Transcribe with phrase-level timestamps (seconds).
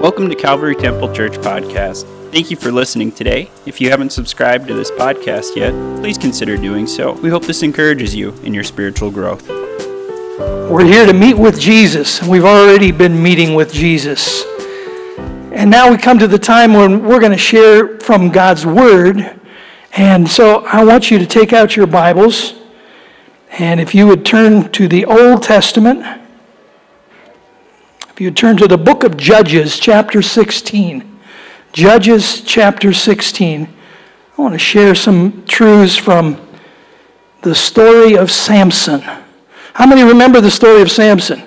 [0.00, 2.06] Welcome to Calvary Temple Church Podcast.
[2.32, 3.50] Thank you for listening today.
[3.66, 7.12] If you haven't subscribed to this podcast yet, please consider doing so.
[7.12, 9.46] We hope this encourages you in your spiritual growth.
[9.46, 12.22] We're here to meet with Jesus.
[12.22, 14.42] And we've already been meeting with Jesus.
[15.52, 19.38] And now we come to the time when we're going to share from God's Word.
[19.92, 22.54] And so I want you to take out your Bibles.
[23.50, 26.19] And if you would turn to the Old Testament,
[28.20, 31.20] you turn to the book of Judges, chapter 16.
[31.72, 33.66] Judges, chapter 16.
[33.66, 36.38] I want to share some truths from
[37.40, 39.00] the story of Samson.
[39.00, 41.42] How many remember the story of Samson?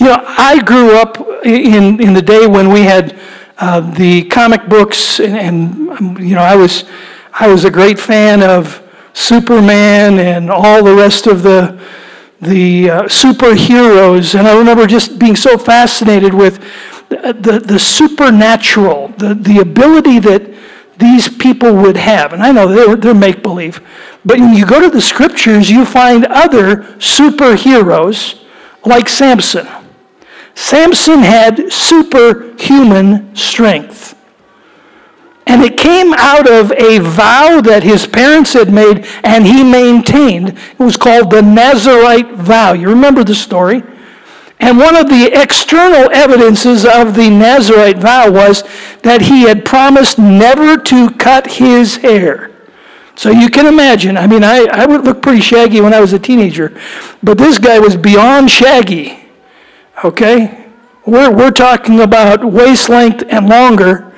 [0.00, 3.16] You know, I grew up in, in the day when we had
[3.58, 6.86] uh, the comic books, and, and um, you know, I was,
[7.32, 8.82] I was a great fan of
[9.12, 11.80] Superman and all the rest of the
[12.40, 16.60] the uh, superheroes, and I remember just being so fascinated with
[17.08, 20.54] the, the, the supernatural, the, the ability that
[20.98, 22.32] these people would have.
[22.32, 23.80] And I know they're, they're make believe,
[24.24, 28.42] but when you go to the scriptures, you find other superheroes
[28.84, 29.66] like Samson.
[30.54, 34.13] Samson had superhuman strength.
[35.46, 40.48] And it came out of a vow that his parents had made and he maintained.
[40.48, 42.72] It was called the Nazarite vow.
[42.72, 43.82] You remember the story?
[44.60, 48.62] And one of the external evidences of the Nazarite vow was
[49.02, 52.50] that he had promised never to cut his hair.
[53.16, 56.12] So you can imagine, I mean, I, I would look pretty shaggy when I was
[56.12, 56.80] a teenager,
[57.22, 59.28] but this guy was beyond shaggy.
[60.02, 60.68] Okay?
[61.06, 64.13] We're, we're talking about waist length and longer.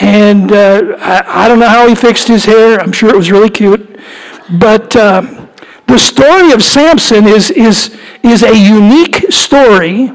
[0.00, 2.80] And uh, I, I, don't know how he fixed his hair.
[2.80, 4.00] I'm sure it was really cute.
[4.58, 5.46] But uh,
[5.86, 10.10] the story of Samson is, is, is a unique story,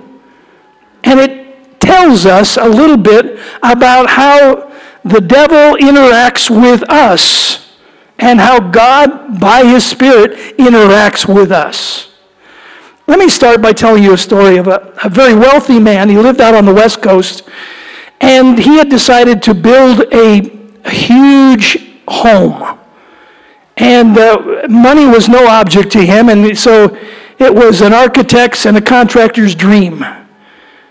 [1.03, 4.71] and it tells us a little bit about how
[5.03, 7.75] the devil interacts with us
[8.17, 12.11] and how God, by his Spirit, interacts with us.
[13.05, 16.09] Let me start by telling you a story of a, a very wealthy man.
[16.09, 17.47] He lived out on the West Coast.
[18.21, 20.55] And he had decided to build a,
[20.89, 21.77] huge
[22.07, 22.77] home.
[23.77, 26.97] And uh, money was no object to him, and so
[27.39, 30.05] it was an architect's and a contractor's dream.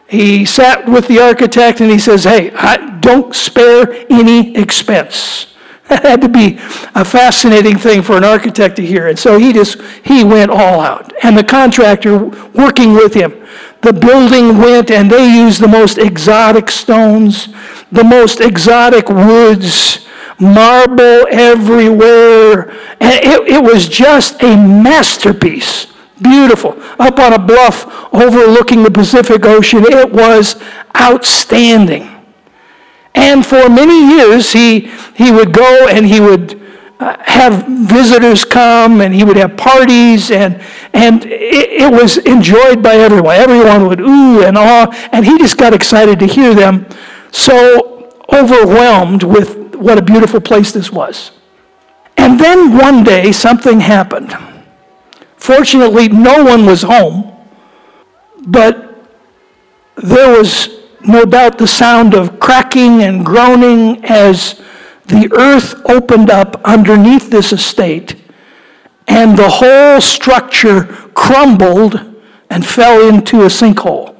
[0.07, 5.53] He sat with the architect and he says, Hey, I don't spare any expense.
[5.89, 6.56] That had to be
[6.95, 9.09] a fascinating thing for an architect to hear.
[9.09, 11.12] And so he just he went all out.
[11.22, 12.25] And the contractor
[12.55, 13.45] working with him
[13.84, 17.49] the building went and they used the most exotic stones,
[17.93, 20.06] the most exotic woods,
[20.41, 22.71] marble everywhere.
[22.99, 25.89] And it, it was just a masterpiece.
[26.21, 26.81] Beautiful.
[26.99, 27.84] Up on a bluff
[28.15, 29.84] overlooking the Pacific Ocean.
[29.84, 30.56] It was
[30.97, 32.14] outstanding.
[33.15, 36.61] And for many years, he, he would go and he would
[37.01, 40.61] uh, have visitors come and he would have parties and,
[40.93, 43.37] and it, it, was enjoyed by everyone.
[43.37, 46.87] Everyone would ooh and ah, and he just got excited to hear them,
[47.33, 51.33] so overwhelmed with what a beautiful place this was.
[52.17, 54.37] And then one day something happened.
[55.37, 57.33] Fortunately, no one was home,
[58.47, 58.97] but
[59.97, 64.60] there was no doubt the sound of cracking and groaning as
[65.06, 68.16] the earth opened up underneath this estate,
[69.06, 70.84] and the whole structure
[71.15, 72.00] crumbled
[72.50, 74.15] and fell into a sinkhole.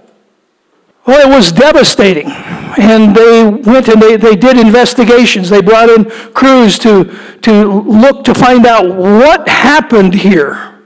[1.07, 2.31] Well, it was devastating.
[2.31, 5.51] And they went and they, they did investigations.
[5.51, 7.05] They brought in crews to,
[7.43, 10.81] to look to find out what happened here.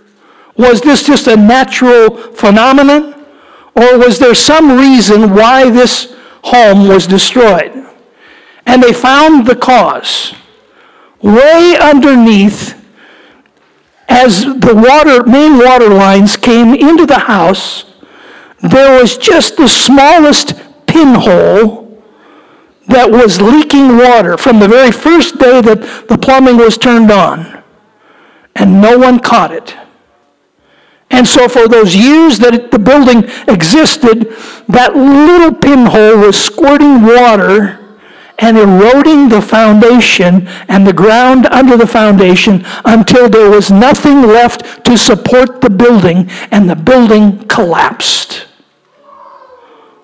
[0.56, 3.17] Was this just a natural phenomenon?
[3.78, 7.78] Or was there some reason why this home was destroyed?
[8.68, 10.34] and they found the cause.
[11.22, 12.74] Way underneath,
[14.08, 17.86] as the water, main water lines came into the house,
[18.60, 20.52] there was just the smallest
[20.86, 22.04] pinhole
[22.88, 27.62] that was leaking water from the very first day that the plumbing was turned on.
[28.54, 29.74] And no one caught it.
[31.10, 34.34] And so, for those years that the building existed,
[34.68, 37.78] that little pinhole was squirting water
[38.38, 44.84] and eroding the foundation and the ground under the foundation until there was nothing left
[44.84, 48.46] to support the building and the building collapsed.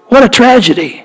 [0.09, 1.05] What a tragedy.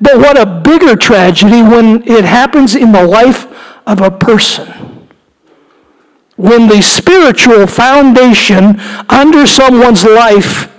[0.00, 3.46] But what a bigger tragedy when it happens in the life
[3.86, 4.85] of a person.
[6.36, 8.78] When the spiritual foundation
[9.08, 10.72] under someone's life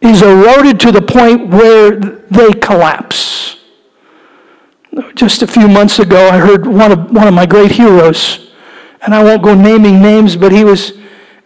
[0.00, 3.56] is eroded to the point where they collapse.
[5.14, 8.52] Just a few months ago, I heard one of, one of my great heroes,
[9.02, 10.92] and I won't go naming names, but he was,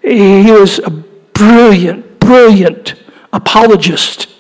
[0.03, 2.95] he was a brilliant, brilliant
[3.33, 4.32] apologist.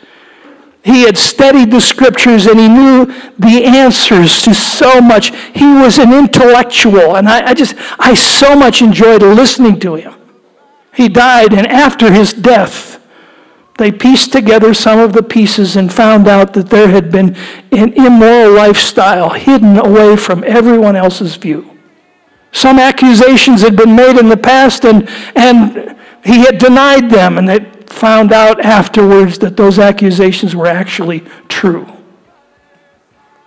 [0.84, 3.06] He had studied the scriptures and he knew
[3.38, 5.32] the answers to so much.
[5.54, 10.14] He was an intellectual, and I, I just, I so much enjoyed listening to him.
[10.92, 13.00] He died, and after his death,
[13.78, 17.36] they pieced together some of the pieces and found out that there had been
[17.70, 21.78] an immoral lifestyle hidden away from everyone else's view.
[22.50, 27.48] Some accusations had been made in the past, and, and he had denied them, and
[27.48, 27.60] they
[27.92, 31.86] found out afterwards that those accusations were actually true.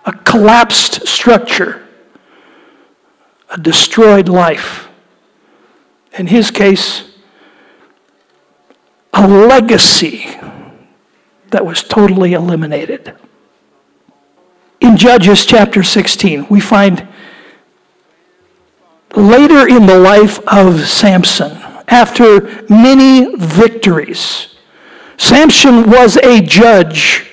[0.04, 1.86] A collapsed structure,
[3.50, 4.88] a destroyed life.
[6.16, 7.10] In his case,
[9.12, 10.38] a legacy
[11.50, 13.14] that was totally eliminated.
[14.80, 17.06] In Judges chapter 16, we find
[19.14, 21.65] later in the life of Samson,
[21.96, 24.54] after many victories,
[25.16, 27.26] Samson was a judge,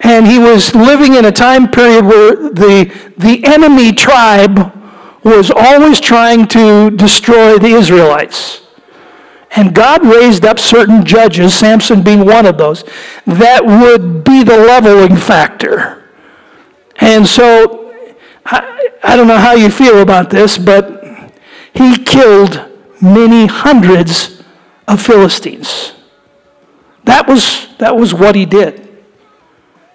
[0.00, 4.72] and he was living in a time period where the, the enemy tribe
[5.24, 8.62] was always trying to destroy the Israelites.
[9.56, 12.84] And God raised up certain judges, Samson being one of those,
[13.26, 16.08] that would be the leveling factor.
[16.96, 17.92] And so,
[18.46, 20.84] I, I don't know how you feel about this, but
[21.74, 22.71] he killed
[23.02, 24.42] many hundreds
[24.88, 25.92] of Philistines.
[27.04, 28.88] That was, that was what he did.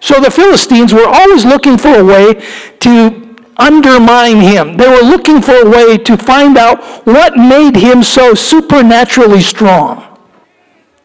[0.00, 2.34] So the Philistines were always looking for a way
[2.80, 4.76] to undermine him.
[4.76, 10.04] They were looking for a way to find out what made him so supernaturally strong.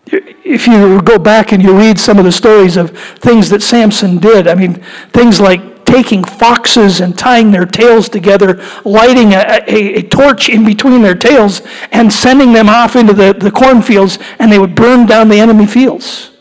[0.05, 4.19] If you go back and you read some of the stories of things that Samson
[4.19, 4.75] did, I mean,
[5.11, 10.65] things like taking foxes and tying their tails together, lighting a, a, a torch in
[10.65, 11.61] between their tails,
[11.91, 15.65] and sending them off into the, the cornfields, and they would burn down the enemy
[15.65, 16.31] fields.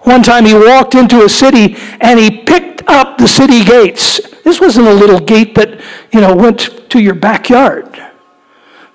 [0.00, 4.62] One time he walked into a city and he picked up the city gates this
[4.62, 5.78] wasn't a little gate that,
[6.10, 8.02] you know, went to your backyard.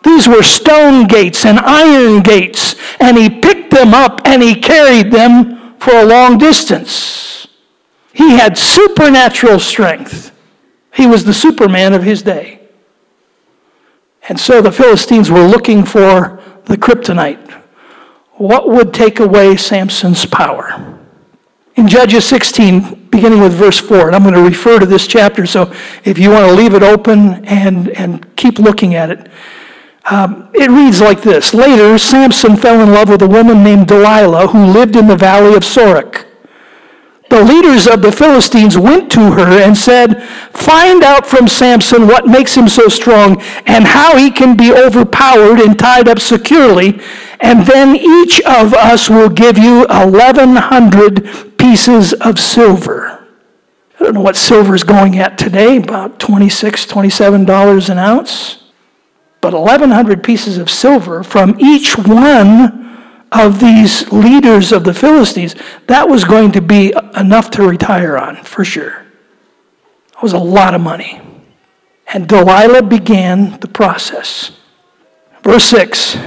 [0.03, 5.11] These were stone gates and iron gates, and he picked them up and he carried
[5.11, 7.42] them for a long distance.
[8.13, 10.31] He had supernatural strength.
[10.93, 12.61] He was the Superman of his day.
[14.29, 17.51] And so the Philistines were looking for the kryptonite.
[18.33, 20.99] What would take away Samson's power?
[21.75, 25.47] In Judges 16, beginning with verse 4, and I'm going to refer to this chapter,
[25.47, 25.73] so
[26.05, 29.31] if you want to leave it open and, and keep looking at it,
[30.11, 34.47] um, it reads like this Later, Samson fell in love with a woman named Delilah
[34.47, 36.25] who lived in the valley of Sorek.
[37.33, 40.21] The leaders of the Philistines went to her and said,
[40.51, 45.59] Find out from Samson what makes him so strong and how he can be overpowered
[45.59, 47.01] and tied up securely,
[47.39, 53.25] and then each of us will give you 1,100 pieces of silver.
[53.99, 58.63] I don't know what silver is going at today, about $26, $27 an ounce.
[59.41, 62.82] But 1,100 pieces of silver from each one
[63.33, 65.55] of these leaders of the Philistines,
[65.87, 69.05] that was going to be enough to retire on, for sure.
[70.15, 71.21] It was a lot of money.
[72.13, 74.51] And Delilah began the process.
[75.41, 76.17] Verse 6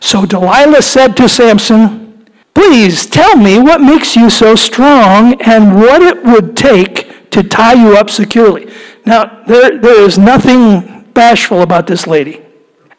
[0.00, 6.00] So Delilah said to Samson, Please tell me what makes you so strong and what
[6.00, 8.72] it would take to tie you up securely.
[9.04, 12.42] Now, there, there is nothing bashful about this lady.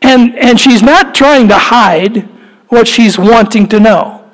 [0.01, 2.29] And, and she's not trying to hide
[2.69, 4.29] what she's wanting to know.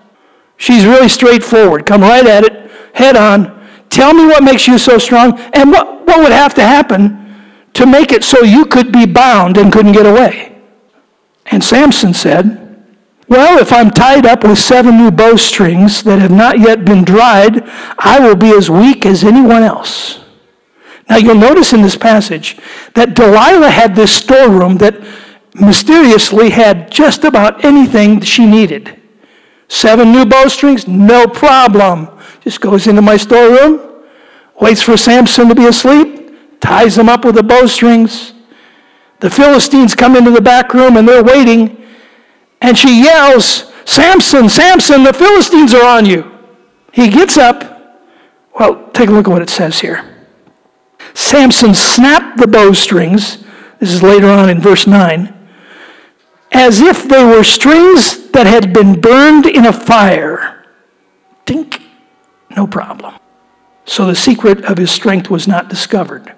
[0.58, 1.86] She's really straightforward.
[1.86, 3.68] Come right at it, head on.
[3.90, 7.20] Tell me what makes you so strong and what, what would have to happen
[7.74, 10.56] to make it so you could be bound and couldn't get away.
[11.48, 12.86] And Samson said,
[13.28, 17.63] Well, if I'm tied up with seven new bowstrings that have not yet been dried,
[17.98, 20.24] I will be as weak as anyone else.
[21.10, 22.58] Now you'll notice in this passage
[22.96, 24.96] that Delilah had this storeroom that
[25.55, 29.00] mysteriously had just about anything she needed.
[29.67, 32.10] Seven new bowstrings, no problem.
[32.41, 34.03] Just goes into my storeroom,
[34.60, 38.33] waits for Samson to be asleep, ties him up with the bowstrings.
[39.19, 41.86] The Philistines come into the back room and they're waiting,
[42.62, 46.31] and she yells, Samson, Samson, the Philistines are on you.
[46.91, 47.69] He gets up.
[48.60, 50.10] Well, take a look at what it says here.
[51.13, 53.43] Samson snapped the bowstrings.
[53.79, 55.33] This is later on in verse 9
[56.53, 60.65] as if they were strings that had been burned in a fire.
[61.45, 61.81] Dink,
[62.55, 63.15] no problem.
[63.86, 66.33] So the secret of his strength was not discovered.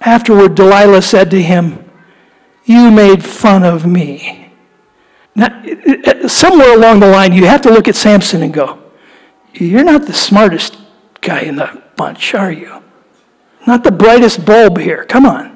[0.00, 1.90] Afterward, Delilah said to him,
[2.64, 4.52] You made fun of me.
[5.34, 5.62] Now,
[6.26, 8.78] somewhere along the line, you have to look at Samson and go,
[9.54, 10.76] You're not the smartest
[11.20, 12.82] guy in the bunch, are you?
[13.66, 15.04] Not the brightest bulb here.
[15.04, 15.49] Come on.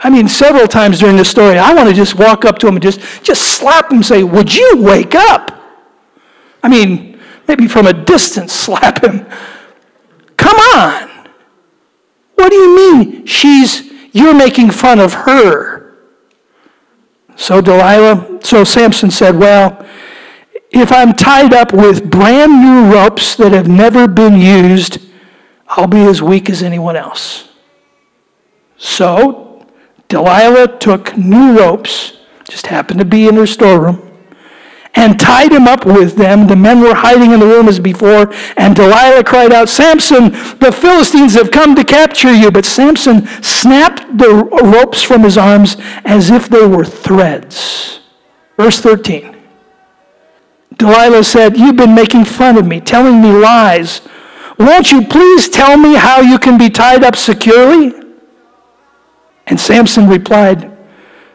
[0.00, 2.76] I mean, several times during this story, I want to just walk up to him
[2.76, 5.50] and just, just slap him and say, Would you wake up?
[6.62, 9.26] I mean, maybe from a distance, slap him.
[10.36, 11.10] Come on.
[12.34, 15.94] What do you mean she's, you're making fun of her?
[17.36, 19.86] So Delilah, so Samson said, Well,
[20.70, 24.98] if I'm tied up with brand new ropes that have never been used,
[25.68, 27.48] I'll be as weak as anyone else.
[28.76, 29.43] So
[30.14, 32.18] Delilah took new ropes,
[32.48, 34.00] just happened to be in her storeroom,
[34.94, 36.46] and tied him up with them.
[36.46, 40.30] The men were hiding in the room as before, and Delilah cried out, Samson,
[40.60, 42.52] the Philistines have come to capture you.
[42.52, 47.98] But Samson snapped the ropes from his arms as if they were threads.
[48.56, 49.36] Verse 13.
[50.76, 54.02] Delilah said, You've been making fun of me, telling me lies.
[54.60, 58.03] Won't you please tell me how you can be tied up securely?
[59.46, 60.76] And Samson replied,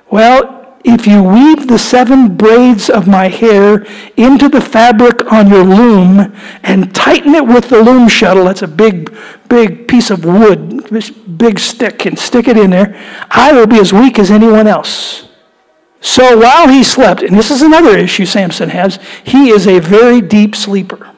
[0.09, 3.85] Well, if you weave the seven braids of my hair
[4.15, 8.67] into the fabric on your loom and tighten it with the loom shuttle, that's a
[8.67, 9.15] big,
[9.49, 12.95] big piece of wood, this big stick, and stick it in there,
[13.29, 15.27] I will be as weak as anyone else.
[16.01, 20.21] So while he slept, and this is another issue Samson has, he is a very
[20.21, 21.11] deep sleeper.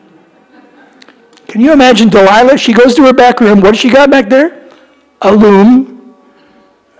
[1.47, 2.57] Can you imagine Delilah?
[2.57, 3.61] She goes to her back room.
[3.61, 4.69] What does she got back there?
[5.21, 6.00] A loom.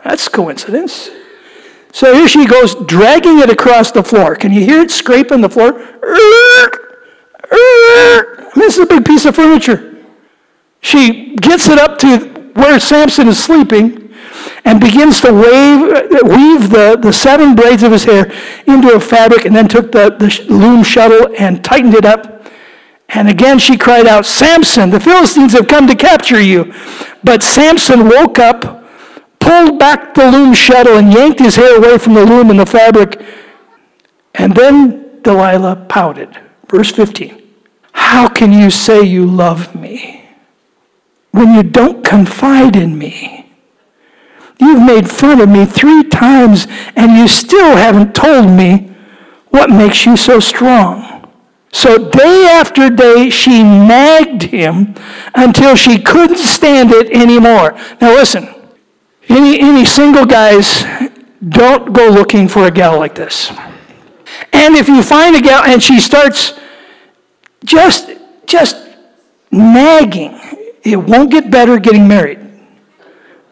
[0.03, 1.09] That's coincidence.
[1.93, 4.35] So here she goes, dragging it across the floor.
[4.35, 5.73] Can you hear it scraping the floor?
[8.55, 10.05] This is a big piece of furniture.
[10.79, 14.13] She gets it up to where Samson is sleeping
[14.65, 15.81] and begins to wave,
[16.23, 18.31] weave the, the seven braids of his hair
[18.67, 22.47] into a fabric and then took the, the loom shuttle and tightened it up.
[23.09, 26.73] And again she cried out, Samson, the Philistines have come to capture you.
[27.23, 28.80] But Samson woke up
[29.51, 32.65] pulled back the loom shuttle and yanked his hair away from the loom and the
[32.65, 33.21] fabric.
[34.33, 36.39] And then Delilah pouted.
[36.69, 37.41] Verse 15
[37.91, 40.29] How can you say you love me
[41.31, 43.51] when you don't confide in me?
[44.57, 48.95] You've made fun of me three times and you still haven't told me
[49.49, 51.29] what makes you so strong.
[51.73, 54.95] So day after day, she nagged him
[55.35, 57.77] until she couldn't stand it anymore.
[57.99, 58.60] Now listen,
[59.31, 60.83] any, any single guys,
[61.47, 63.51] don't go looking for a gal like this.
[64.53, 66.53] And if you find a gal and she starts
[67.63, 68.11] just,
[68.45, 68.77] just
[69.51, 70.39] nagging,
[70.83, 72.39] it won't get better getting married.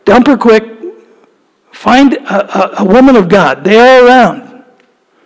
[0.06, 0.64] Dump her quick.
[1.72, 3.64] Find a, a, a woman of God.
[3.64, 4.64] They are around.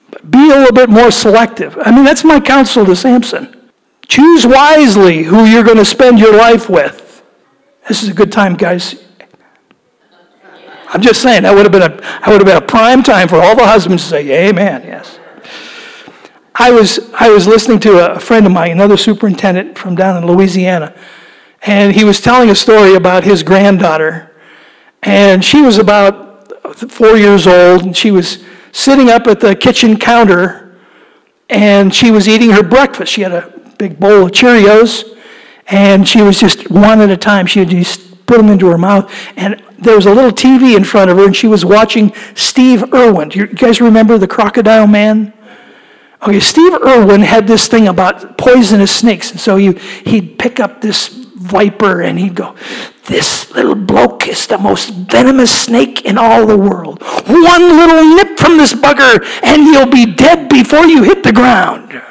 [0.09, 1.77] But be a little bit more selective.
[1.81, 3.71] I mean, that's my counsel to Samson.
[4.07, 7.23] Choose wisely who you're going to spend your life with.
[7.87, 9.03] This is a good time, guys.
[10.93, 13.27] I'm just saying that would have been a, that would have been a prime time
[13.27, 15.19] for all the husbands to say, Amen, yes.
[16.53, 20.29] I was, I was listening to a friend of mine, another superintendent from down in
[20.29, 20.95] Louisiana,
[21.63, 24.35] and he was telling a story about his granddaughter.
[25.01, 29.97] And she was about four years old, and she was sitting up at the kitchen
[29.97, 30.77] counter,
[31.49, 33.11] and she was eating her breakfast.
[33.11, 35.17] She had a big bowl of Cheerios,
[35.67, 37.47] and she was just one at a time.
[37.47, 39.11] She would just put them into her mouth.
[39.35, 42.93] And there was a little TV in front of her, and she was watching Steve
[42.93, 43.29] Irwin.
[43.29, 45.33] Do you guys remember the Crocodile Man?
[46.21, 49.73] Okay, Steve Irwin had this thing about poisonous snakes, and so he,
[50.05, 52.55] he'd pick up this viper and he'd go,
[53.07, 57.01] This little bloke is the most venomous snake in all the world.
[57.01, 62.01] One little nip from this bugger, and you'll be dead before you hit the ground.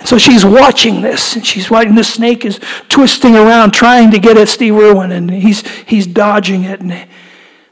[0.00, 4.18] And so she's watching this, and she's watching the snake is twisting around trying to
[4.18, 6.80] get at Steve Irwin, and he's, he's dodging it.
[6.80, 7.06] And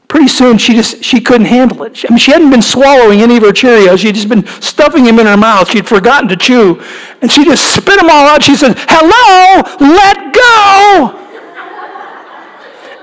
[0.07, 2.05] pretty soon she just she couldn't handle it.
[2.05, 3.99] I mean, she hadn't been swallowing any of her Cheerios.
[3.99, 5.69] She'd just been stuffing them in her mouth.
[5.69, 6.83] She'd forgotten to chew.
[7.21, 8.43] And she just spit them all out.
[8.43, 11.15] She said, hello, let go.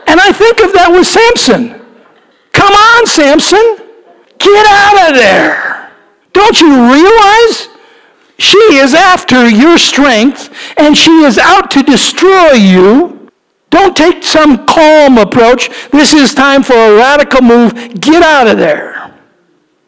[0.07, 1.81] and I think of that with Samson.
[2.53, 3.79] Come on, Samson.
[4.39, 5.93] Get out of there.
[6.33, 7.76] Don't you realize
[8.39, 13.31] she is after your strength and she is out to destroy you.
[13.71, 15.71] Don't take some calm approach.
[15.91, 17.73] This is time for a radical move.
[18.01, 18.97] Get out of there.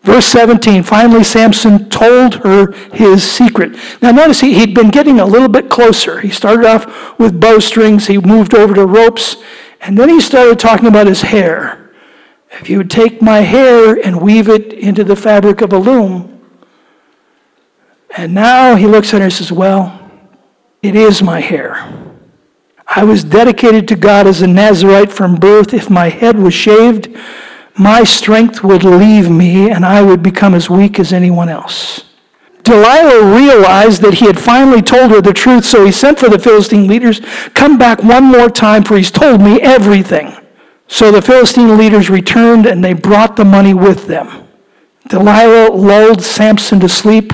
[0.02, 3.76] Verse 17, finally Samson told her his secret.
[4.00, 6.20] Now notice he, he'd been getting a little bit closer.
[6.20, 9.36] He started off with bowstrings, he moved over to ropes,
[9.82, 11.90] and then he started talking about his hair.
[12.52, 16.37] If you would take my hair and weave it into the fabric of a loom,
[18.18, 20.10] and now he looks at her and says, Well,
[20.82, 21.88] it is my hair.
[22.84, 25.72] I was dedicated to God as a Nazarite from birth.
[25.72, 27.16] If my head was shaved,
[27.78, 32.06] my strength would leave me and I would become as weak as anyone else.
[32.64, 36.40] Delilah realized that he had finally told her the truth, so he sent for the
[36.40, 37.20] Philistine leaders.
[37.54, 40.34] Come back one more time, for he's told me everything.
[40.88, 44.48] So the Philistine leaders returned and they brought the money with them.
[45.06, 47.32] Delilah lulled Samson to sleep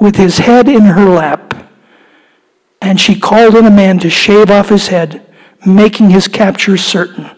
[0.00, 1.68] with his head in her lap,
[2.80, 5.24] and she called in a man to shave off his head,
[5.64, 7.30] making his capture certain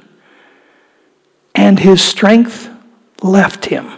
[1.56, 2.68] and his strength
[3.22, 3.90] left him.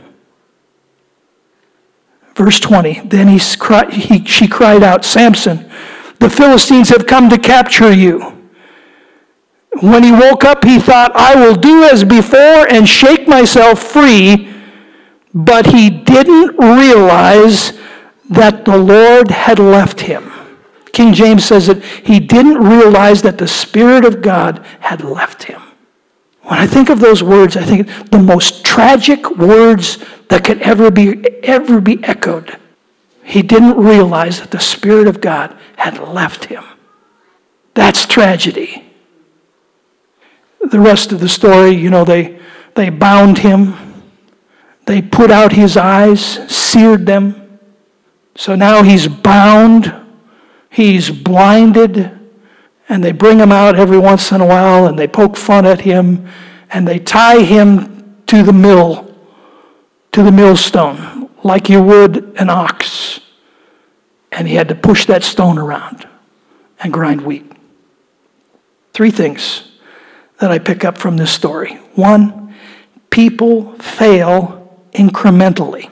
[2.35, 3.39] Verse 20 Then he,
[3.91, 5.69] he, she cried out, Samson,
[6.21, 8.35] the Philistines have come to capture you.
[9.81, 14.55] When he woke up, he thought, I will do as before and shake myself free.
[15.35, 17.79] But he didn't realize
[18.29, 20.31] that the Lord had left him.
[20.93, 25.63] King James says that he didn't realize that the Spirit of God had left him.
[26.43, 30.91] When I think of those words, I think the most tragic words that could ever
[30.91, 32.59] be, ever be echoed.
[33.23, 36.65] He didn't realize that the Spirit of God had left him.
[37.75, 38.91] That's tragedy.
[40.61, 42.41] The rest of the story, you know, they,
[42.75, 43.75] they bound him,
[44.87, 46.21] they put out his eyes,
[46.51, 47.48] seared them.
[48.39, 49.93] So now he's bound,
[50.71, 52.17] he's blinded,
[52.89, 55.81] and they bring him out every once in a while and they poke fun at
[55.81, 56.29] him
[56.71, 59.13] and they tie him to the mill,
[60.13, 63.19] to the millstone, like you would an ox.
[64.31, 66.07] And he had to push that stone around
[66.79, 67.51] and grind wheat.
[68.93, 69.69] Three things
[70.39, 71.75] that I pick up from this story.
[71.97, 72.55] One,
[73.11, 75.91] people fail incrementally.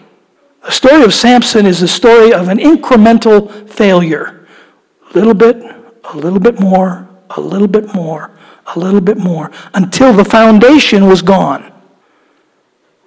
[0.67, 4.49] The story of Samson is the story of an incremental failure.
[5.11, 5.57] A little bit,
[6.03, 8.37] a little bit more, a little bit more,
[8.75, 11.73] a little bit more, until the foundation was gone.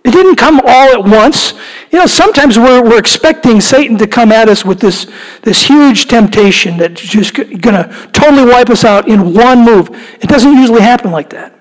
[0.05, 1.51] It didn't come all at once.
[1.91, 6.07] You know, sometimes we're, we're expecting Satan to come at us with this, this huge
[6.07, 9.89] temptation that's just going to totally wipe us out in one move.
[10.21, 11.59] It doesn't usually happen like that.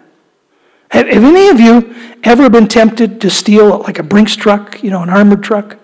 [0.93, 4.91] Have, have any of you ever been tempted to steal like a Brinks truck, you
[4.91, 5.77] know, an armored truck?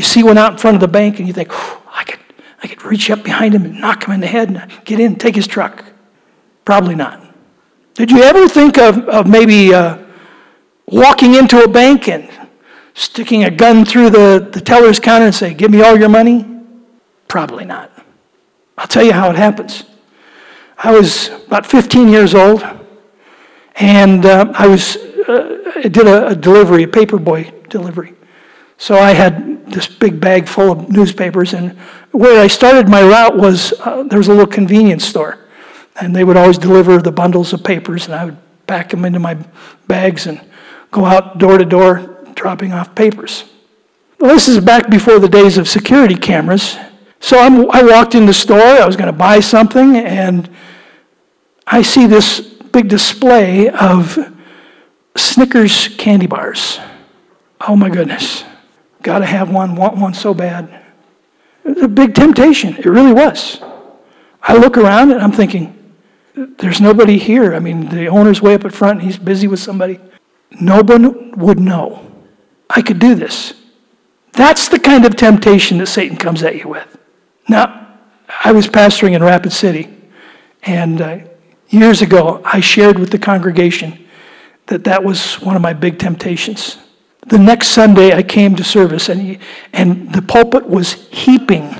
[0.00, 1.52] You see one out in front of the bank and you think,
[1.94, 2.20] I could
[2.62, 5.08] I could reach up behind him and knock him in the head and get in
[5.08, 5.84] and take his truck.
[6.64, 7.22] Probably not.
[7.92, 9.98] Did you ever think of, of maybe uh,
[10.86, 12.30] walking into a bank and
[12.94, 16.46] sticking a gun through the, the teller's counter and say, Give me all your money?
[17.28, 17.92] Probably not.
[18.78, 19.84] I'll tell you how it happens.
[20.78, 22.64] I was about 15 years old,
[23.74, 28.14] and uh, I was uh, did a, a delivery, a paperboy delivery.
[28.78, 31.72] So I had this big bag full of newspapers, and
[32.12, 35.38] where I started my route was uh, there was a little convenience store,
[36.00, 39.18] and they would always deliver the bundles of papers, and I would pack them into
[39.18, 39.36] my
[39.88, 40.40] bags and
[40.90, 43.44] go out door to door dropping off papers.
[44.18, 46.76] Well, this is back before the days of security cameras.
[47.20, 50.48] So I'm, i walked in the store, I was going to buy something, and
[51.66, 54.18] I see this big display of
[55.16, 56.78] Snickers candy bars.
[57.60, 58.44] Oh my goodness.
[59.02, 60.82] Got to have one, want one so bad.
[61.64, 62.76] It was a big temptation.
[62.76, 63.60] It really was.
[64.42, 65.76] I look around and I'm thinking,
[66.34, 67.54] there's nobody here.
[67.54, 70.00] I mean, the owner's way up at front, he's busy with somebody.
[70.60, 72.06] No one would know.
[72.68, 73.54] I could do this.
[74.32, 76.98] That's the kind of temptation that Satan comes at you with.
[77.48, 77.98] Now,
[78.44, 79.88] I was pastoring in Rapid City,
[80.62, 81.18] and uh,
[81.68, 84.06] years ago, I shared with the congregation
[84.66, 86.78] that that was one of my big temptations.
[87.26, 89.38] The next Sunday, I came to service, and,
[89.72, 91.74] and the pulpit was heaping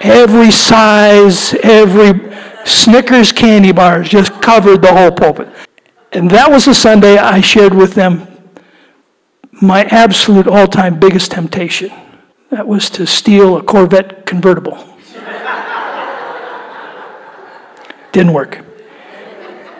[0.00, 2.28] every size, every
[2.64, 5.48] Snickers candy bars just covered the whole pulpit.
[6.12, 8.26] And that was the Sunday I shared with them
[9.60, 11.90] my absolute all time biggest temptation.
[12.50, 14.76] That was to steal a Corvette convertible.
[18.12, 18.64] Didn't work.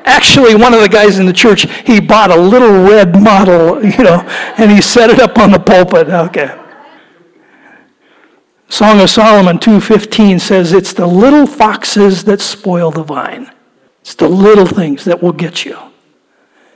[0.09, 4.03] Actually, one of the guys in the church, he bought a little red model, you
[4.03, 4.21] know,
[4.57, 6.09] and he set it up on the pulpit.
[6.09, 6.59] Okay.
[8.71, 13.51] Song of Solomon 2:15 says it's the little foxes that spoil the vine.
[14.01, 15.77] It's the little things that will get you.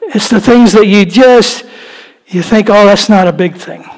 [0.03, 1.65] It's the things that you just
[2.27, 3.89] you think, "Oh, that's not a big thing."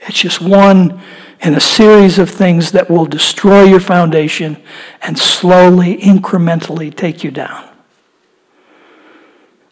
[0.00, 1.00] It's just one
[1.42, 4.56] in a series of things that will destroy your foundation
[5.00, 7.62] and slowly, incrementally take you down.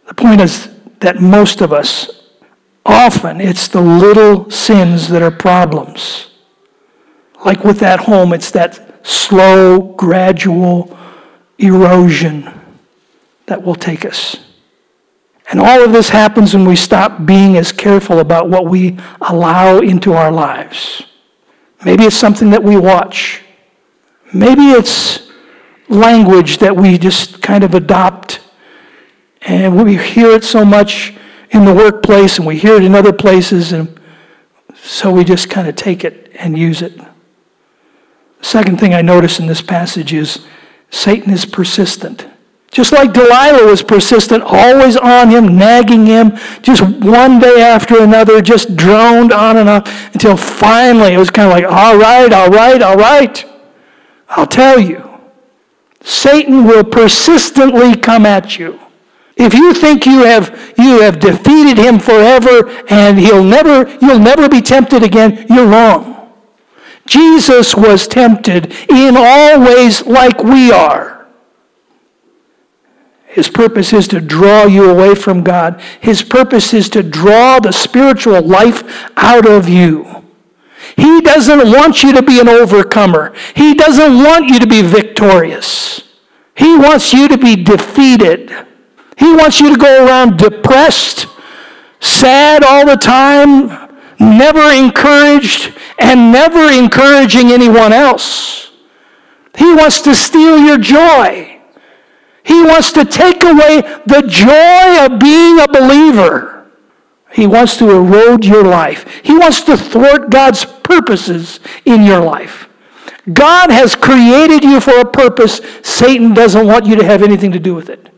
[0.06, 2.22] The point is that most of us,
[2.84, 6.28] often, it's the little sins that are problems.
[7.44, 10.96] Like with that home, it's that slow, gradual
[11.58, 12.50] erosion
[13.46, 14.36] that will take us.
[15.50, 19.78] And all of this happens when we stop being as careful about what we allow
[19.78, 21.02] into our lives.
[21.84, 23.42] Maybe it's something that we watch.
[24.32, 25.30] Maybe it's
[25.88, 28.40] language that we just kind of adopt.
[29.44, 31.14] And we hear it so much
[31.50, 34.00] in the workplace and we hear it in other places, and
[34.74, 36.96] so we just kind of take it and use it.
[36.96, 37.04] The
[38.42, 40.44] second thing I notice in this passage is
[40.90, 42.26] Satan is persistent.
[42.70, 48.42] Just like Delilah was persistent, always on him, nagging him, just one day after another,
[48.42, 52.48] just droned on and on until finally it was kind of like, all right, all
[52.48, 53.44] right, all right.
[54.28, 55.08] I'll tell you.
[56.02, 58.80] Satan will persistently come at you.
[59.36, 64.48] If you think you have, you have defeated him forever and he'll never, you'll never
[64.48, 66.32] be tempted again, you're wrong.
[67.06, 71.26] Jesus was tempted in all ways like we are.
[73.26, 75.80] His purpose is to draw you away from God.
[76.00, 80.22] His purpose is to draw the spiritual life out of you.
[80.96, 83.34] He doesn't want you to be an overcomer.
[83.56, 86.02] He doesn't want you to be victorious.
[86.54, 88.52] He wants you to be defeated.
[89.16, 91.26] He wants you to go around depressed,
[92.00, 93.68] sad all the time,
[94.18, 98.72] never encouraged, and never encouraging anyone else.
[99.56, 101.60] He wants to steal your joy.
[102.42, 106.66] He wants to take away the joy of being a believer.
[107.32, 109.22] He wants to erode your life.
[109.24, 112.68] He wants to thwart God's purposes in your life.
[113.32, 115.60] God has created you for a purpose.
[115.82, 118.13] Satan doesn't want you to have anything to do with it.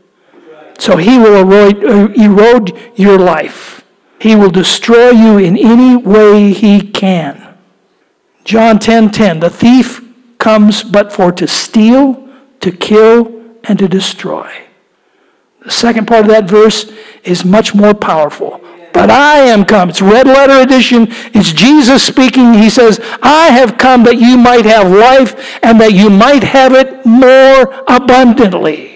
[0.77, 3.83] So he will erode, uh, erode your life.
[4.19, 7.55] He will destroy you in any way he can.
[8.43, 10.01] John 10:10 10, 10, The thief
[10.37, 12.27] comes but for to steal,
[12.61, 13.33] to kill,
[13.65, 14.49] and to destroy.
[15.65, 16.89] The second part of that verse
[17.23, 18.61] is much more powerful.
[18.93, 19.89] But I am come.
[19.89, 21.07] It's red letter edition.
[21.33, 22.53] It's Jesus speaking.
[22.53, 26.73] He says, I have come that you might have life and that you might have
[26.73, 28.86] it more abundantly.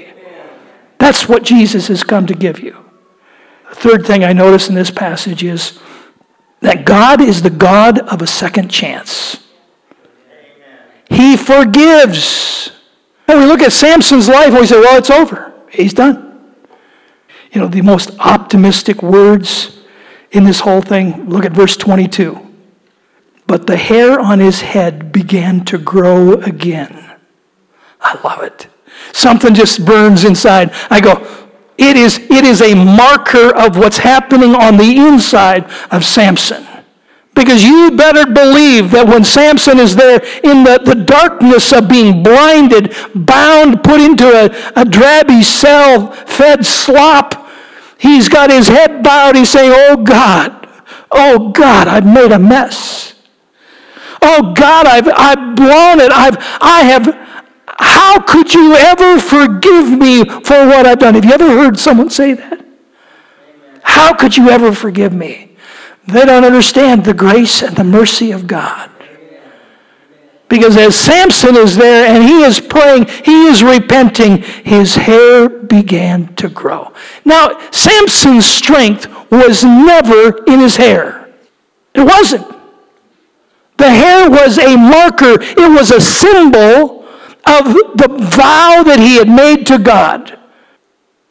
[1.02, 2.78] That's what Jesus has come to give you.
[3.70, 5.80] The third thing I notice in this passage is
[6.60, 9.44] that God is the God of a second chance.
[11.10, 12.72] He forgives.
[13.28, 15.52] And we look at Samson's life and we say, well, it's over.
[15.72, 16.54] He's done.
[17.52, 19.80] You know, the most optimistic words
[20.32, 22.48] in this whole thing, look at verse 22.
[23.48, 27.18] But the hair on his head began to grow again.
[28.00, 28.68] I love it.
[29.14, 30.72] Something just burns inside.
[30.90, 31.28] I go,
[31.78, 36.66] it is, it is a marker of what's happening on the inside of Samson.
[37.34, 42.22] Because you better believe that when Samson is there in the, the darkness of being
[42.22, 44.46] blinded, bound, put into a,
[44.76, 47.50] a drabby cell, fed slop,
[47.98, 49.36] he's got his head bowed.
[49.36, 50.68] He's saying, Oh God,
[51.10, 53.16] oh God, I've made a mess.
[54.22, 56.12] Oh God, I've, I've blown it.
[56.12, 57.08] I've, I have,
[57.80, 61.16] how could you ever forgive me for what I've done?
[61.16, 62.66] Have you ever heard someone say that?
[63.84, 65.56] How could you ever forgive me?
[66.08, 68.90] They don't understand the grace and the mercy of God.
[70.50, 76.36] Because as Samson is there and he is praying, he is repenting, his hair began
[76.36, 76.92] to grow.
[77.24, 81.30] Now, Samson's strength was never in his hair.
[81.94, 82.48] It wasn't.
[83.78, 87.01] The hair was a marker, it was a symbol
[87.46, 90.38] of the vow that he had made to God.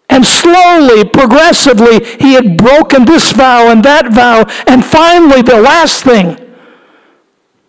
[0.09, 4.45] And slowly, progressively, he had broken this vow and that vow.
[4.67, 6.37] And finally, the last thing,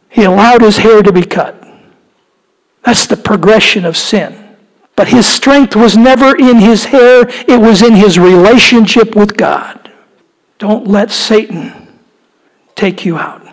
[0.10, 1.56] he allowed his hair to be cut.
[2.84, 4.58] That's the progression of sin.
[4.96, 9.92] But his strength was never in his hair, it was in his relationship with God.
[10.58, 12.00] Don't let Satan
[12.76, 13.48] take you out.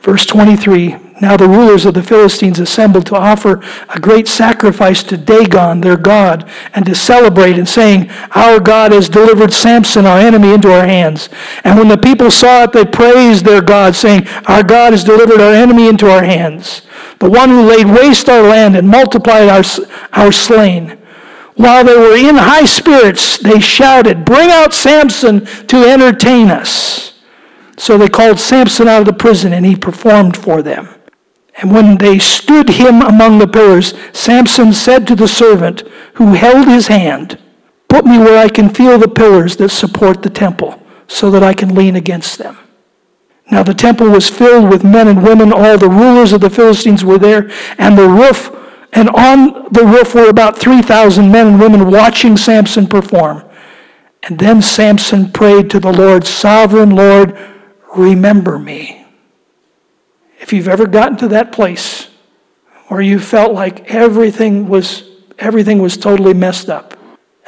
[0.00, 5.16] Verse 23 Now the rulers of the Philistines assembled to offer a great sacrifice to
[5.16, 10.54] Dagon, their God, and to celebrate, and saying, Our God has delivered Samson, our enemy,
[10.54, 11.28] into our hands.
[11.64, 15.40] And when the people saw it, they praised their God, saying, Our God has delivered
[15.40, 16.82] our enemy into our hands,
[17.18, 19.64] the one who laid waste our land and multiplied our,
[20.12, 20.98] our slain.
[21.56, 27.14] While they were in high spirits, they shouted, Bring out Samson to entertain us.
[27.76, 30.94] So they called Samson out of the prison, and he performed for them.
[31.58, 35.82] And when they stood him among the pillars, Samson said to the servant
[36.14, 37.38] who held his hand,
[37.88, 41.54] Put me where I can feel the pillars that support the temple, so that I
[41.54, 42.56] can lean against them.
[43.50, 45.52] Now the temple was filled with men and women.
[45.52, 48.54] All the rulers of the Philistines were there, and the roof,
[48.92, 53.42] and on the roof were about 3,000 men and women watching Samson perform.
[54.24, 57.36] And then Samson prayed to the Lord, Sovereign Lord,
[57.96, 58.97] remember me.
[60.48, 62.08] If you've ever gotten to that place
[62.86, 65.06] where you felt like everything was,
[65.38, 66.98] everything was totally messed up,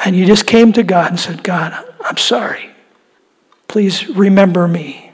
[0.04, 1.72] and you just came to God and said, God,
[2.04, 2.68] I'm sorry.
[3.68, 5.12] Please remember me.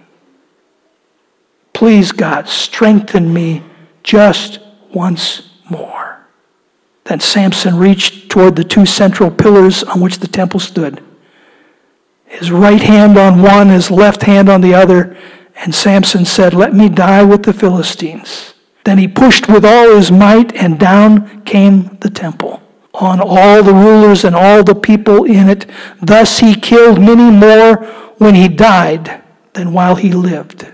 [1.74, 3.62] Please, God, strengthen me
[4.02, 4.58] just
[4.92, 6.26] once more.
[7.04, 11.04] Then Samson reached toward the two central pillars on which the temple stood.
[12.24, 15.16] His right hand on one, his left hand on the other,
[15.56, 18.54] and Samson said, Let me die with the Philistines.
[18.84, 22.62] Then he pushed with all his might, and down came the temple
[22.94, 25.66] on all the rulers and all the people in it.
[26.00, 27.76] Thus he killed many more
[28.18, 30.66] when he died than while he lived.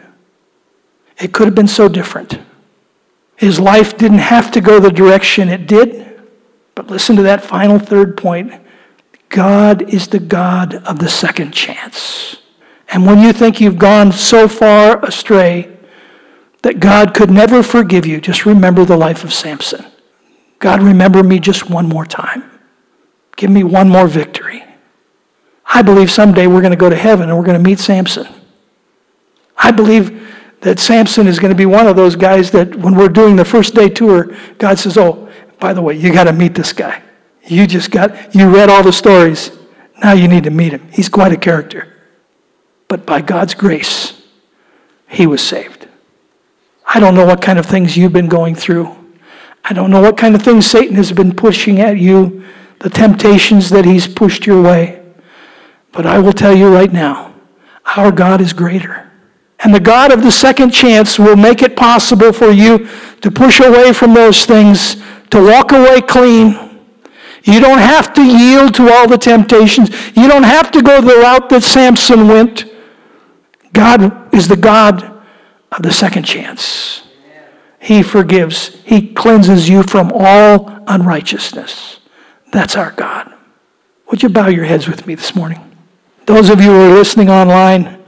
[1.18, 2.38] It could have been so different.
[3.36, 6.20] His life didn't have to go the direction it did.
[6.74, 8.52] But listen to that final third point
[9.28, 12.41] God is the God of the second chance.
[12.92, 15.74] And when you think you've gone so far astray
[16.60, 19.86] that God could never forgive you, just remember the life of Samson.
[20.58, 22.44] God, remember me just one more time.
[23.36, 24.62] Give me one more victory.
[25.64, 28.28] I believe someday we're going to go to heaven and we're going to meet Samson.
[29.56, 33.08] I believe that Samson is going to be one of those guys that when we're
[33.08, 36.54] doing the first day tour, God says, Oh, by the way, you got to meet
[36.54, 37.02] this guy.
[37.44, 39.50] You just got, you read all the stories.
[40.02, 40.86] Now you need to meet him.
[40.92, 41.91] He's quite a character.
[42.92, 44.20] But by God's grace,
[45.08, 45.88] he was saved.
[46.86, 48.94] I don't know what kind of things you've been going through.
[49.64, 52.44] I don't know what kind of things Satan has been pushing at you,
[52.80, 55.02] the temptations that he's pushed your way.
[55.92, 57.32] But I will tell you right now,
[57.96, 59.10] our God is greater.
[59.60, 62.90] And the God of the second chance will make it possible for you
[63.22, 64.96] to push away from those things,
[65.30, 66.72] to walk away clean,
[67.44, 69.90] you don't have to yield to all the temptations.
[70.14, 72.66] You don't have to go the route that Samson went.
[73.72, 75.02] God is the God
[75.70, 77.02] of the second chance.
[77.78, 81.98] He forgives, He cleanses you from all unrighteousness.
[82.52, 83.32] That's our God.
[84.10, 85.76] Would you bow your heads with me this morning?
[86.26, 87.98] Those of you who are listening online,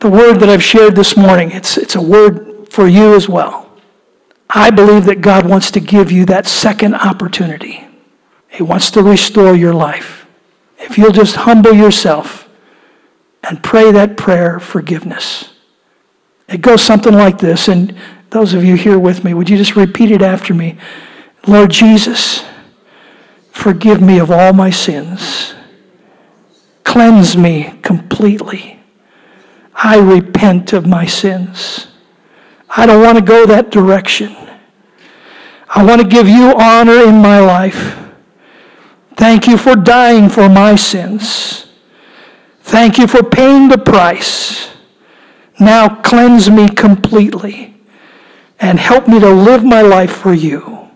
[0.00, 3.70] the word that I've shared this morning, it's, it's a word for you as well.
[4.48, 7.86] I believe that God wants to give you that second opportunity.
[8.48, 10.26] He wants to restore your life.
[10.78, 12.39] If you'll just humble yourself
[13.42, 15.52] and pray that prayer forgiveness.
[16.48, 17.96] It goes something like this, and
[18.30, 20.78] those of you here with me, would you just repeat it after me?
[21.46, 22.44] Lord Jesus,
[23.50, 25.54] forgive me of all my sins.
[26.84, 28.80] Cleanse me completely.
[29.74, 31.86] I repent of my sins.
[32.68, 34.36] I don't want to go that direction.
[35.68, 37.96] I want to give you honor in my life.
[39.16, 41.69] Thank you for dying for my sins.
[42.70, 44.70] Thank you for paying the price.
[45.58, 47.74] Now cleanse me completely
[48.60, 50.88] and help me to live my life for you.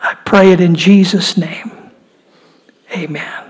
[0.00, 1.92] I pray it in Jesus' name.
[2.90, 3.43] Amen.